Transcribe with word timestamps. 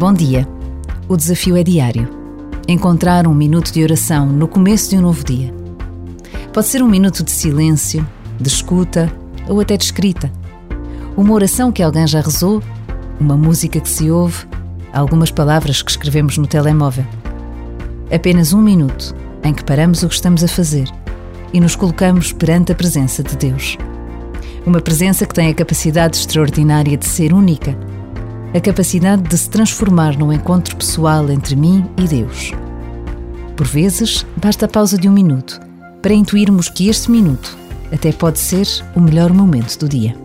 Bom 0.00 0.14
dia. 0.14 0.48
O 1.06 1.14
desafio 1.14 1.58
é 1.58 1.62
diário. 1.62 2.08
Encontrar 2.66 3.26
um 3.26 3.34
minuto 3.34 3.70
de 3.70 3.82
oração 3.82 4.24
no 4.24 4.48
começo 4.48 4.88
de 4.88 4.96
um 4.96 5.02
novo 5.02 5.22
dia. 5.22 5.52
Pode 6.54 6.68
ser 6.68 6.82
um 6.82 6.88
minuto 6.88 7.22
de 7.22 7.30
silêncio, 7.30 8.08
de 8.40 8.48
escuta 8.48 9.12
ou 9.46 9.60
até 9.60 9.76
de 9.76 9.84
escrita. 9.84 10.32
Uma 11.18 11.34
oração 11.34 11.70
que 11.70 11.82
alguém 11.82 12.06
já 12.06 12.22
rezou, 12.22 12.62
uma 13.20 13.36
música 13.36 13.78
que 13.78 13.90
se 13.90 14.10
ouve, 14.10 14.46
algumas 14.90 15.30
palavras 15.30 15.82
que 15.82 15.90
escrevemos 15.90 16.38
no 16.38 16.46
telemóvel. 16.46 17.04
Apenas 18.10 18.54
um 18.54 18.62
minuto 18.62 19.14
em 19.44 19.52
que 19.52 19.62
paramos 19.62 20.02
o 20.02 20.08
que 20.08 20.14
estamos 20.14 20.42
a 20.42 20.48
fazer 20.48 20.88
e 21.52 21.60
nos 21.60 21.76
colocamos 21.76 22.32
perante 22.32 22.72
a 22.72 22.74
presença 22.74 23.22
de 23.22 23.36
Deus. 23.36 23.76
Uma 24.64 24.80
presença 24.80 25.26
que 25.26 25.34
tem 25.34 25.50
a 25.50 25.54
capacidade 25.54 26.16
extraordinária 26.16 26.96
de 26.96 27.04
ser 27.04 27.34
única, 27.34 27.76
a 28.52 28.60
capacidade 28.60 29.22
de 29.22 29.38
se 29.38 29.48
transformar 29.48 30.18
num 30.18 30.32
encontro 30.32 30.76
pessoal 30.76 31.30
entre 31.30 31.54
mim 31.54 31.88
e 31.96 32.02
Deus. 32.02 32.52
Por 33.56 33.66
vezes, 33.66 34.26
basta 34.36 34.66
a 34.66 34.68
pausa 34.68 34.98
de 34.98 35.08
um 35.08 35.12
minuto 35.12 35.60
para 36.02 36.14
intuirmos 36.14 36.68
que 36.68 36.88
este 36.88 37.10
minuto 37.10 37.56
até 37.92 38.10
pode 38.10 38.38
ser 38.38 38.66
o 38.94 39.00
melhor 39.00 39.32
momento 39.32 39.78
do 39.78 39.88
dia. 39.88 40.16